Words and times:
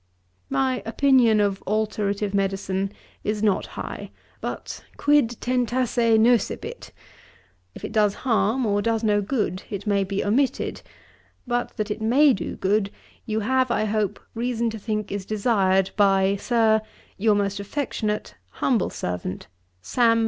'My 0.49 0.81
opinion 0.83 1.39
of 1.39 1.61
alterative 1.67 2.33
medicine 2.33 2.91
is 3.23 3.43
not 3.43 3.67
high, 3.77 4.09
but 4.39 4.83
quid 4.97 5.37
tentasse 5.39 6.17
nocebit? 6.19 6.89
if 7.75 7.85
it 7.85 7.91
does 7.91 8.15
harm, 8.25 8.65
or 8.65 8.81
does 8.81 9.03
no 9.03 9.21
good, 9.21 9.61
it 9.69 9.85
may 9.85 10.03
be 10.03 10.25
omitted; 10.25 10.81
but 11.45 11.77
that 11.77 11.91
it 11.91 12.01
may 12.01 12.33
do 12.33 12.55
good, 12.55 12.89
you 13.27 13.41
have, 13.41 13.69
I 13.69 13.85
hope, 13.85 14.19
reason 14.33 14.71
to 14.71 14.79
think 14.79 15.11
is 15.11 15.23
desired 15.23 15.91
by, 15.95 16.35
'Sir, 16.35 16.81
your 17.19 17.35
most 17.35 17.59
affectionate, 17.59 18.33
Humble 18.53 18.89
servant, 18.89 19.45
SAM. 19.83 20.19